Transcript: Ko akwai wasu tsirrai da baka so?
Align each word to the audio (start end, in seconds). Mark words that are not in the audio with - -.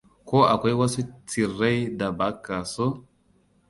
Ko 0.27 0.37
akwai 0.53 0.75
wasu 0.79 1.01
tsirrai 1.27 1.79
da 1.97 2.07
baka 2.19 2.55
so? 2.73 2.85